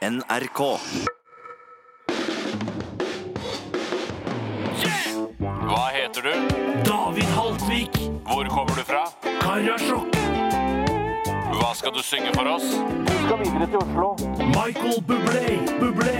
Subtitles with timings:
[0.00, 0.60] NRK.
[5.38, 6.32] Hva heter du?
[6.84, 7.90] David Haltvik,
[8.24, 9.04] Hvor kommer du fra?
[9.40, 10.19] Karasjok,
[11.70, 12.64] Hva skal du synge for oss?
[13.06, 13.68] Du skal videre
[14.50, 16.16] Michael Bublé, Bublé.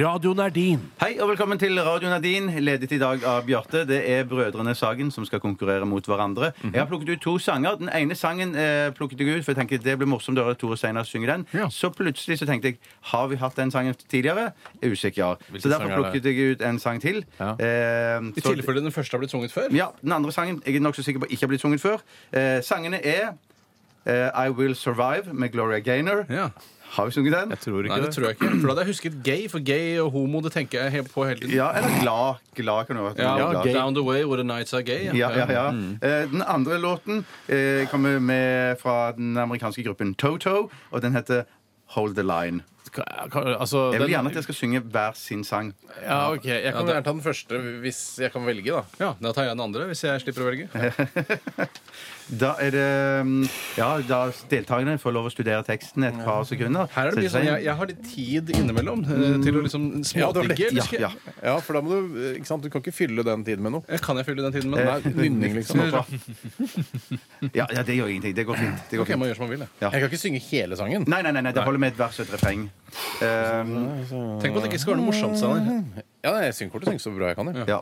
[0.00, 0.80] Radioen er din.
[0.98, 3.84] Hei og velkommen til Radio din, ledet i dag av Bjarte.
[3.86, 6.50] Det er Brødrene Sagen som skal konkurrere mot hverandre.
[6.64, 7.78] Jeg har plukket ut to sanger.
[7.78, 10.58] Den ene sangen eh, plukket jeg ut, for jeg tenkte det blir morsomt å høre
[10.58, 11.46] Tore Steinar synge den.
[11.70, 12.82] Så plutselig så tenkte jeg
[13.14, 14.50] har vi hatt den sangen tidligere?
[14.82, 15.22] Usikker.
[15.22, 15.58] Ja.
[15.62, 17.22] Så derfor er plukket jeg ut en sang til.
[17.38, 17.54] Ja.
[17.62, 19.70] Eh, I tilfelle den første har blitt sunget før?
[19.70, 22.02] ja, Den andre sangen jeg er nokså sikker på ikke har blitt sunget før.
[22.34, 23.36] Eh, sangene er
[24.06, 26.24] eh, I Will Survive med Gloria Gaynor.
[26.30, 26.48] Ja.
[26.88, 27.50] Har vi sunget den?
[27.50, 28.48] Jeg tror ikke Nei, det tror jeg ikke.
[28.48, 31.26] For da hadde jeg husket gay, for gay og homo det tenker jeg helt på
[31.28, 31.54] hele tiden.
[31.54, 32.38] Ja, eller glad.
[32.56, 33.14] Glad kan det være.
[33.18, 33.74] Ja, Glad.
[33.74, 35.10] Down the way where the nights are gay.
[35.12, 35.66] Ja, ja, ja.
[35.68, 41.42] Eh, Den andre låten eh, kommer med fra den amerikanske gruppen Toto, og den heter
[41.96, 42.62] Hold the Line.
[42.96, 45.72] Altså, Jeg vil gjerne at jeg skal synge hver sin sang.
[46.02, 46.44] Ja, ok.
[46.46, 48.82] Jeg kan ja, gjerne ta den første hvis jeg kan velge, da.
[49.00, 50.68] Ja, Da tar jeg den andre hvis jeg slipper å velge.
[52.28, 52.88] Da er det
[53.24, 53.44] mm,
[53.78, 54.18] Ja, da
[54.50, 56.84] deltakerne får lov å studere teksten et par sekunder.
[56.92, 59.86] Her er det mye sånn, jeg, jeg har litt tid innimellom eh, til å liksom
[59.96, 60.68] Ja, smådigge.
[60.76, 61.32] Ja, Ja, ja.
[61.40, 62.66] Ja, for da må du ikke sant?
[62.66, 63.86] Du kan ikke fylle den tiden med noe.
[63.88, 65.80] Eh, Kan jeg fylle den tiden med Nei, nynning, liksom.
[67.54, 68.36] Ja, ja, det gjør ingenting.
[68.36, 68.84] Det går fint.
[68.90, 69.64] Det går Ok, jeg må gjør som man vil.
[69.64, 69.72] jeg.
[69.80, 69.90] Ja.
[69.94, 71.08] Jeg kan ikke synge hele sangen.
[71.08, 72.68] Nei, nei, nei, nei, det holder med et vers og et refreng.
[73.22, 73.72] Um,
[74.40, 75.38] Tenk på at det ikke skal være noe morsomt.
[75.38, 76.04] Steinar.
[76.24, 77.50] Ja, nei, jeg synger kort og synger så bra jeg kan.
[77.54, 77.80] Jeg, ja.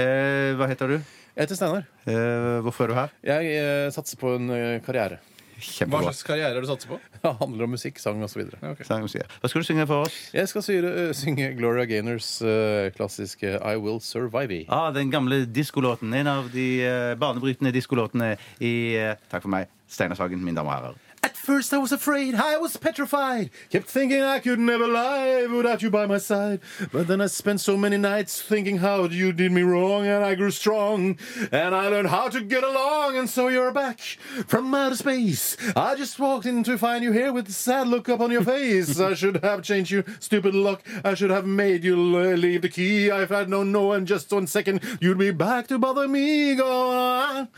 [0.00, 0.98] Eh, hva heter du?
[1.36, 1.88] jeg heter Steinar.
[2.08, 3.16] Eh, hvorfor er du her?
[3.32, 5.18] Jeg eh, satser på en eh, karriere.
[5.56, 6.00] Hva Kjempebra.
[6.10, 6.98] slags karriere er det du satser på?
[7.22, 8.42] Det handler om musikk, sang osv.
[8.84, 9.24] Sang og sier.
[9.40, 10.16] Hva skal du synge for oss?
[10.36, 14.62] Jeg skal syre, eh, synge Gloria Gaynors eh, klassiske I Will Survive.
[14.68, 16.12] Ah, den gamle diskolåten.
[16.14, 20.76] En av de eh, banebrytende diskolåtene i eh, Takk for meg, Steinar Sagen, mine damer
[20.76, 21.02] og herrer.
[21.46, 23.50] First I was afraid, I was petrified.
[23.70, 26.58] Kept thinking I could never live without you by my side.
[26.90, 30.34] But then I spent so many nights thinking how you did me wrong, and I
[30.34, 31.16] grew strong.
[31.52, 34.00] And I learned how to get along, and so you're back
[34.48, 35.56] from outer space.
[35.76, 38.42] I just walked in to find you here with a sad look up on your
[38.42, 38.98] face.
[38.98, 40.82] I should have changed you, stupid luck.
[41.04, 43.06] I should have made you leave the key.
[43.06, 46.56] If I'd known no in just one second, you'd be back to bother me.
[46.56, 47.48] Go on.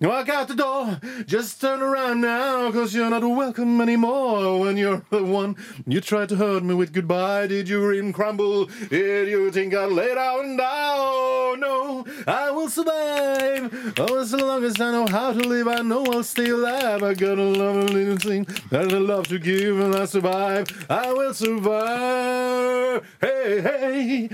[0.00, 0.98] Walk out the door.
[1.26, 5.56] Just turn around now, cause you're not welcome anymore when you're the one
[5.86, 7.46] you tried to hurt me with goodbye.
[7.46, 8.66] Did you rim crumble?
[8.90, 10.94] Did you think I'd lay down now?
[10.96, 13.94] Oh no, I will survive.
[13.98, 17.02] Oh, as long as I know how to live, I know I'll stay alive.
[17.02, 20.66] I got a lovely thing that I love to give, and I survive.
[20.90, 23.02] I will survive.
[23.20, 24.28] Hey, hey.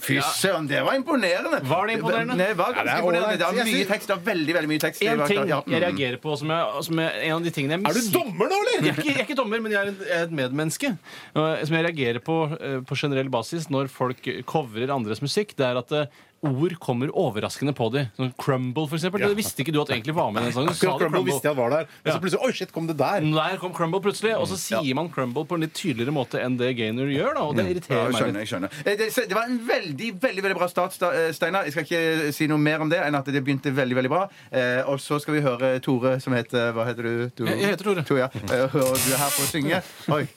[0.00, 1.60] Fy søren, det var imponerende!
[1.62, 2.34] Var det imponerende?
[2.36, 3.38] Nei, var ganske Ja, det er imponerende.
[3.38, 4.08] Det var mye tekst.
[4.10, 5.02] Det var veldig, veldig mye tekst.
[5.02, 5.74] En ting jeg Mm.
[5.84, 8.50] reagerer på, som er, som er en av de tingene jeg Er du misunner- dommer
[8.50, 8.76] nå, eller?
[8.78, 10.92] Jeg er, ikke, jeg er ikke dommer, men jeg er, en, jeg er et medmenneske.
[11.34, 15.56] Og Som jeg reagerer på eh, på generell basis når folk covrer andres musikk.
[15.58, 18.06] Det er at eh, ord kommer overraskende på dem.
[18.18, 19.20] Sånn Crumble, for eksempel.
[19.24, 20.74] Det visste ikke du at egentlig var med i den sangen.
[20.74, 21.86] Sa Crumble visste jeg var der.
[22.04, 22.18] Men Ja.
[22.18, 23.20] så plutselig Oi, shit, kom det der?
[23.20, 26.56] Der kom Crumble plutselig, og så sier man Crumble på en litt tydeligere måte enn
[26.58, 27.34] det Gaynor gjør.
[27.34, 28.40] da, Og det Ja, irriterer meg skjønner.
[28.44, 31.64] jeg skjønner Eh, det, det var en veldig veldig, veldig bra start, Sta- eh, Steinar.
[31.64, 34.28] Jeg skal ikke si noe mer om det enn at det begynte veldig veldig bra.
[34.52, 37.30] Eh, og så skal vi høre Tore, som heter Hva heter du?
[37.36, 37.44] du?
[37.46, 38.18] Jeg- heter Tore.
[38.18, 38.28] ja.
[38.52, 39.82] Eh, Og du er her for å synge.
[40.08, 40.28] Oi.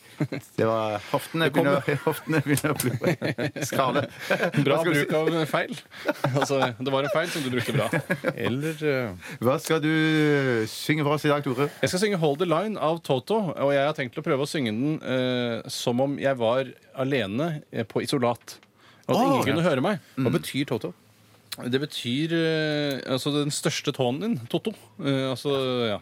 [0.57, 4.05] Det var Hoftene begynner, hoftene begynner å bli skale.
[4.65, 5.73] Bra bruk av feil.
[6.33, 7.87] Altså, det var en feil som du brukte bra.
[8.33, 9.31] Eller uh...
[9.43, 9.91] Hva skal du
[10.71, 11.69] synge for oss i dag, Tore?
[11.83, 13.39] Jeg skal synge 'Hold the Line' av Toto.
[13.53, 17.61] Og jeg har tenkt å prøve å synge den uh, som om jeg var alene
[17.71, 18.57] eh, på isolat.
[19.07, 20.01] Og at ingen kunne høre meg.
[20.17, 20.93] Hva betyr Toto?
[21.57, 24.73] Det betyr uh, altså den største tåen din, Toto.
[25.01, 25.53] Eh, altså,
[25.95, 25.99] ja.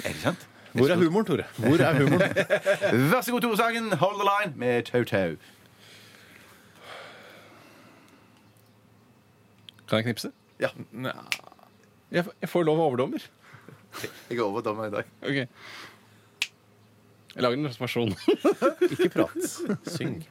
[0.00, 0.50] Er det sant?
[0.74, 1.44] Hvor er humoren, Tore?
[1.56, 3.10] Hvor er humoren?
[3.10, 3.92] Vær så god, Tore Sagen.
[3.92, 5.36] Hold the line med Tau-Tau.
[9.88, 10.32] Kan jeg knipse?
[10.60, 10.68] Ja.
[12.10, 13.18] Jeg, jeg får lov av overdommer.
[14.30, 15.04] Jeg er overdommer i dag.
[15.22, 15.34] Ok.
[17.34, 18.14] Jeg lager en reservasjon.
[18.90, 19.30] Ikke prat.
[19.86, 20.24] Syng.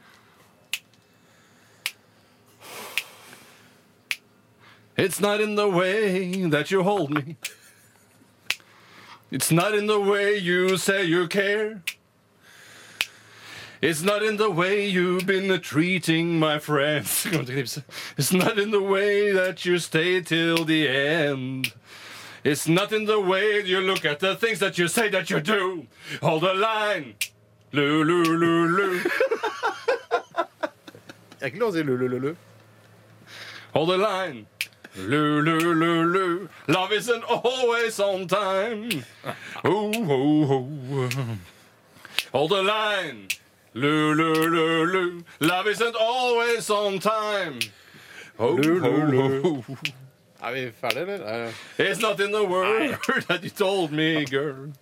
[4.96, 7.36] It's not in the way that you hold me.
[9.34, 11.82] It's not in the way you say you care.
[13.82, 17.26] It's not in the way you've been treating my friends.
[17.26, 17.82] Kommer til å knipse.
[18.16, 21.72] It's not in the way that you stay till the end.
[22.44, 25.40] It's not in the way you look at the things that you say that you
[25.40, 25.88] do.
[26.22, 27.16] Hold the line.
[27.72, 29.00] Lu, lu, lu, lu.
[31.34, 32.36] Det er ikke lov si lu-lu-lu-lu.
[33.74, 34.46] Hold the line.
[34.96, 36.48] Lu, lu, lu, lu.
[36.68, 38.88] Love isn't always on time.
[39.66, 41.10] Ooh.
[42.32, 43.28] Hold the line.
[43.74, 45.24] Lu-lu-lu-lu.
[45.40, 47.58] Love isn't always on time.
[48.38, 49.64] Lu-lu-lu.
[50.42, 51.46] Er vi ferdige, eller?
[51.46, 52.96] Er- It's not in the word
[53.28, 54.72] that you told me, girl.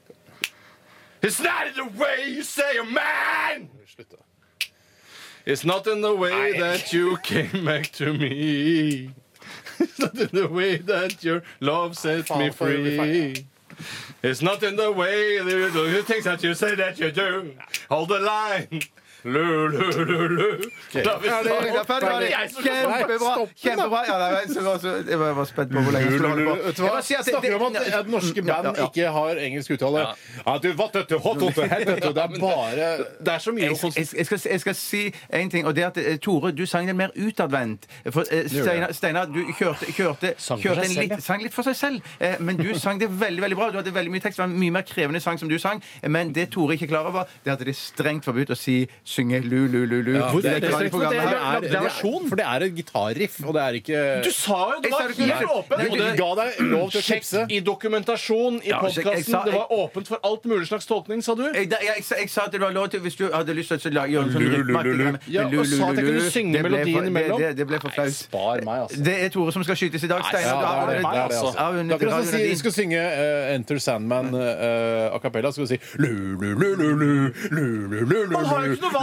[1.23, 3.71] It's not in the way you say a man.
[3.87, 4.17] Slutt, da.
[5.47, 9.11] It's not in the way that you came back to me.
[9.99, 13.47] Not in the way that your love sets me free.
[14.23, 17.11] It's not in the way that you do the things that you say that you
[17.11, 17.55] do.
[17.89, 18.83] Hold the line.
[19.25, 20.47] Lu, lu, lu, lu.
[20.95, 22.19] Love Ja, det not- ferdig, ferdig.
[22.19, 24.01] Det jeg som- Kjempebra!
[24.09, 26.45] Ja, nei, så, var- så, jeg var, var spent på hvor lenge jeg skulle holde
[26.47, 26.55] på.
[26.67, 28.87] Vet du Jeg bare sier at det- Snakker om at, at norske ja, band ja.
[28.89, 30.07] ikke har engelsk uttale.
[30.47, 33.63] Ja, du, hva, dette, hot, hot, hot, dette, Det er bare Det er så mye
[33.63, 36.17] Jeg, kons- jeg, jeg, skal, jeg skal si en ting, og det er at eh,
[36.19, 37.87] Tore, du sang den mer utadvendt.
[38.11, 41.43] For eh, Steinar, Steinar, du kjørte, kjørte, Sang for kjørte seg en selv, litt, sang
[41.43, 42.01] litt for seg selv.
[42.21, 43.71] Eh, men du sang det veldig veldig bra.
[43.71, 44.37] Du hadde veldig mye tekst.
[44.37, 45.83] Det var en mye mer krevende sang som du sang.
[46.03, 48.57] Men det Tore ikke er klar over, det er at det er strengt forbudt å
[48.59, 50.13] si synge lu, lu, lu, lu.
[50.19, 53.55] Hvor- det er det er- det er- det er- For det er et gitarriff, og
[53.55, 55.91] det er ikke Du sa jo det var helt åpent!
[55.91, 57.47] Og det- ga deg lov til å tipse.
[57.51, 59.45] I dokumentasjon i podkasten.
[59.45, 61.45] Det var åpent for alt mulig slags tolkning, sa du.
[61.53, 64.25] Jeg, sa at det var lov til hvis du hadde lyst til å lage gjøre
[64.25, 65.19] en sånn rytmeaktig greie.
[65.29, 67.39] Ja, og sa at jeg kunne synge melodien imellom.
[67.57, 68.13] Det, ble for flaut.
[68.13, 69.03] Spar meg, altså.
[69.03, 70.23] Det er Tore som skal skytes i dag.
[70.25, 71.53] Steinar, det er altså.
[71.53, 75.53] Er akkurat som å si, radioen du skal synge eh, Enter Sandman uh, a cappella.
[75.53, 77.33] Skal du si lu, lu,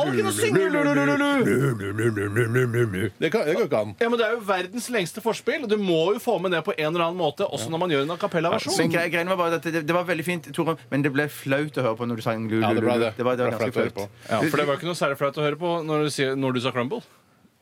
[0.07, 1.29] enn å synge lu, lu, lu, lu, lu.
[1.43, 3.11] lu, lu, lu, lu, lu, lu, lu, lu.
[3.19, 3.95] Det kan- det går ikke an.
[3.99, 5.67] Ja, men Det er jo verdens lengste forspill.
[5.67, 8.01] Du må jo få med det på en eller annen måte, også når man gjør
[8.03, 8.77] en a cappella-versjon.
[8.77, 11.81] Men var bare at det, det var veldig fint, Tore, men det ble flaut å
[11.83, 13.13] høre på når du sang Ja, det ble det.
[13.17, 14.09] Det var, det var ganske flaut å høre flaut.
[14.09, 14.09] på.
[14.29, 16.53] Ja, for det var ikke noe særlig flaut å høre på når du, sier, når
[16.53, 17.01] du sa crumble.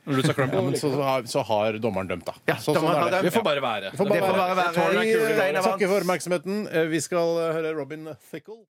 [0.08, 0.56] Når du sa crumble.
[0.56, 2.34] Ja, men så, har, så har dommeren dømt, da.
[2.48, 3.18] Ja, Så, dommeren har sånn er det.
[3.18, 3.28] dømt.
[3.28, 3.92] Det får bare være.
[3.92, 4.56] Det får Det får være.
[4.56, 5.54] være.
[5.58, 6.62] Vi takker for oppmerksomheten.
[6.72, 8.58] Eh, Vi skal eh, høre Robin Thickel.